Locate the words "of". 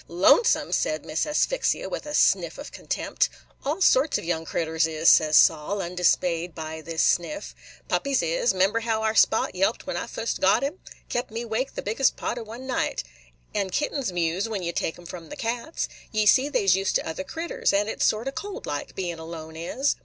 2.57-2.71, 4.17-4.23, 12.39-12.47